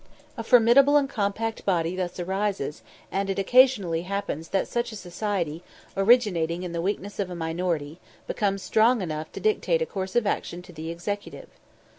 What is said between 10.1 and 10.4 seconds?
of